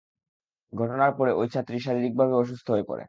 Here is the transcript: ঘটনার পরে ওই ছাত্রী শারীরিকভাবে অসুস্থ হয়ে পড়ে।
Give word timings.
ঘটনার 0.73 1.11
পরে 1.17 1.31
ওই 1.33 1.47
ছাত্রী 1.49 1.77
শারীরিকভাবে 1.79 2.33
অসুস্থ 2.33 2.67
হয়ে 2.71 2.83
পড়ে। 2.83 2.99